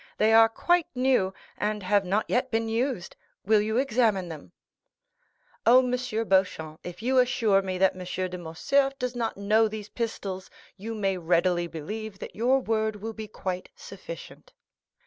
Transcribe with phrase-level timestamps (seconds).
[0.17, 3.15] They are quite new, and have not yet been used.
[3.45, 4.51] Will you examine them."
[5.63, 6.27] "Oh, M.
[6.27, 8.03] Beauchamp, if you assure me that M.
[8.31, 13.13] de Morcerf does not know these pistols, you may readily believe that your word will
[13.13, 14.53] be quite sufficient."